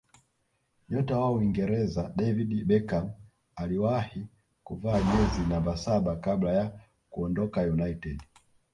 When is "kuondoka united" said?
7.09-8.21